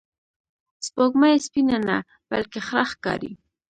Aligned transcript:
سپوږمۍ 0.85 1.35
سپینه 1.45 1.77
نه، 1.87 1.97
بلکې 2.29 2.59
خړه 2.67 2.83
ښکاري 2.91 3.31